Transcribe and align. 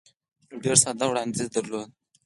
یو 0.49 0.59
ډېر 0.63 0.77
ساده 0.83 1.05
وړاندیز 1.07 1.39
یې 1.43 1.47
درلود. 1.55 1.89